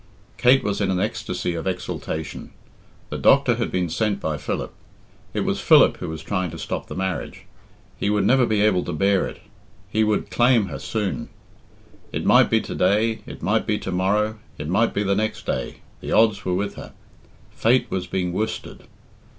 Kate 0.39 0.63
was 0.63 0.81
in 0.81 0.89
an 0.89 0.99
ecstasy 0.99 1.53
of 1.53 1.67
exultation. 1.67 2.49
The 3.11 3.19
doctor 3.19 3.57
had 3.57 3.71
been 3.71 3.87
sent 3.87 4.19
by 4.19 4.35
Philip. 4.37 4.73
It 5.35 5.41
was 5.41 5.59
Philip 5.61 5.97
who 5.97 6.09
was 6.09 6.23
trying 6.23 6.49
to 6.49 6.57
stop 6.57 6.87
the 6.87 6.95
marriage. 6.95 7.43
He 7.99 8.09
would 8.09 8.25
never 8.25 8.47
be 8.47 8.61
able 8.63 8.83
to 8.85 8.93
bear 8.93 9.27
it; 9.27 9.39
he 9.91 10.03
would 10.03 10.31
claim 10.31 10.69
her 10.69 10.79
soon. 10.79 11.29
It 12.11 12.25
might 12.25 12.49
be 12.49 12.61
to 12.61 12.73
day, 12.73 13.21
it 13.27 13.43
might 13.43 13.67
be 13.67 13.77
to 13.77 13.91
morrow, 13.91 14.39
it 14.57 14.67
might 14.69 14.91
be 14.95 15.03
the 15.03 15.13
next 15.13 15.45
day. 15.45 15.81
The 15.99 16.13
odds 16.13 16.45
were 16.45 16.55
with 16.55 16.73
her. 16.77 16.93
Fate 17.51 17.85
was 17.91 18.07
being 18.07 18.33
worsted. 18.33 18.85